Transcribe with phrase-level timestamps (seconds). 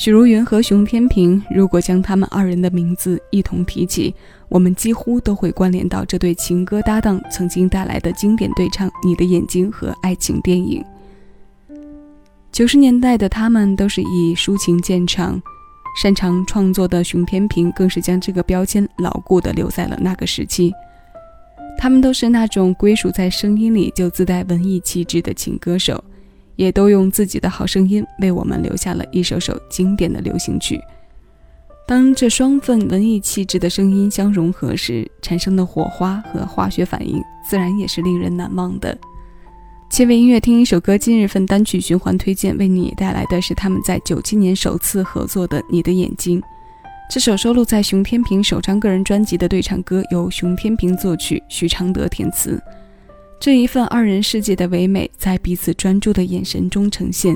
[0.00, 4.14] 许茹芸和熊天平，如果将他们二人的名字一同提起，
[4.48, 10.82] 我们几乎都会关联到这对情歌搭档曾经带来的经典对唱《你的眼睛》和爱情电影。
[12.50, 15.38] 九十年代的他们都是以抒情见长，
[16.00, 20.72] 擅长创作的熊天平更是将这个标签牢固地留在了那个时期。
[21.76, 26.02] 他们都是那种归属在声音里就自带文艺气质的情歌手。
[26.60, 30.78] 也都用自己的好声音为我们留下了一首首经典的流行曲。
[31.88, 38.94] 当这双份文艺气质的声音相融合时，产生的火花和化学反应，自然也是令人难忘的。
[39.90, 46.38] 切为音乐听一首歌，今日份单曲循环推荐为你带来的是他们在九七年首次合作的《你的眼睛》。
[47.10, 52.62] 这首收录在熊天平首张个人专辑的对唱歌，由熊天平作曲，许常德填词。
[53.40, 57.34] 这一份二人世界的唯美，在彼此专注的眼神中呈现，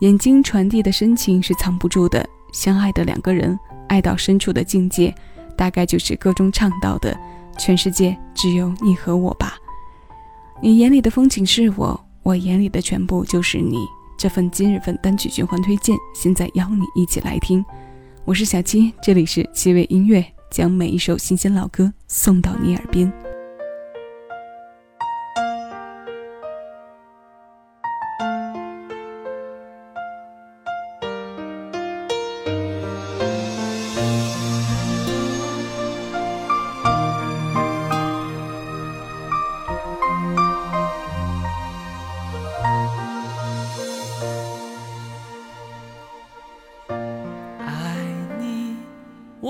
[0.00, 2.28] 眼睛传递的深情是藏不住的。
[2.52, 3.56] 相爱的两个人，
[3.88, 5.14] 爱到深处的境界，
[5.56, 7.16] 大概就是歌中唱到的
[7.56, 9.56] ：“全世界只有你和我吧。”
[10.60, 13.78] 你眼里的风景是我，我眼里的全部就是你。
[14.18, 17.64] 这份今日份单曲循环推荐，现在邀你一起来听。
[18.24, 23.29] 我是小七，这里是七味音乐，将每一首新鲜老歌送到你耳边。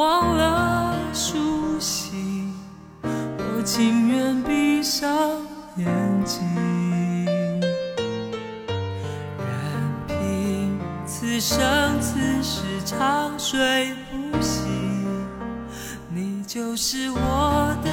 [0.00, 1.36] 忘了熟
[1.78, 2.48] 悉，
[3.02, 5.06] 我情愿闭上
[5.76, 5.86] 眼
[6.24, 6.42] 睛，
[9.36, 9.52] 任
[10.08, 14.66] 凭此生此世长睡不醒，
[16.08, 17.89] 你就是我的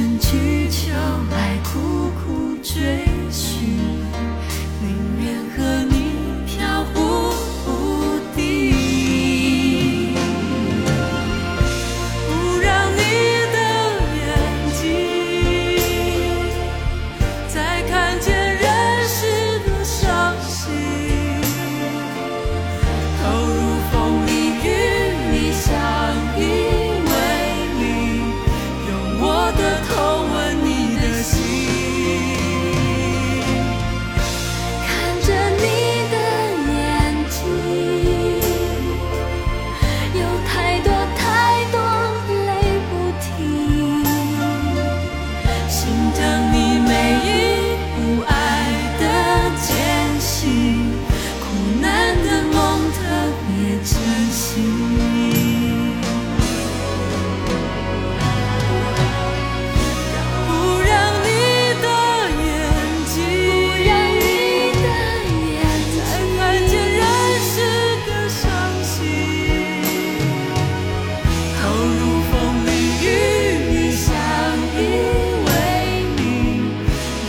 [0.00, 0.90] 春去秋
[1.30, 3.09] 来苦苦追。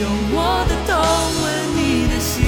[0.01, 0.92] 用我的痛
[1.44, 1.45] 吻
[1.77, 2.42] 你的心，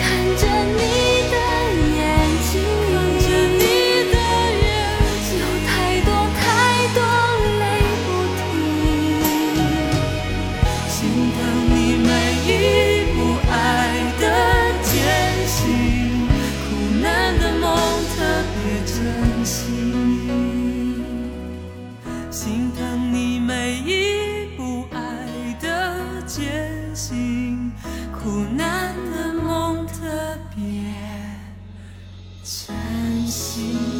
[0.00, 0.02] 看
[0.34, 0.80] 着你
[1.28, 1.36] 的
[1.92, 2.00] 眼
[2.48, 2.56] 睛，
[2.88, 3.62] 看着你
[4.08, 4.16] 的
[4.64, 4.66] 眼
[5.28, 5.68] 睛，有太
[6.00, 6.08] 多
[6.40, 6.40] 太
[6.96, 6.98] 多
[7.60, 7.62] 泪
[8.06, 8.08] 不
[8.38, 8.40] 停，
[10.88, 10.96] 心
[11.36, 11.38] 疼
[11.68, 12.08] 你每
[12.48, 12.50] 一
[13.12, 13.16] 步
[13.50, 13.52] 爱
[14.18, 14.24] 的
[14.84, 14.88] 艰
[15.46, 15.60] 辛，
[16.64, 16.66] 苦
[17.02, 17.04] 难
[17.38, 17.68] 的梦
[18.16, 18.18] 特
[18.64, 18.96] 别珍
[19.44, 20.47] 惜。
[28.58, 30.64] 难的梦特别
[32.42, 33.97] 珍惜。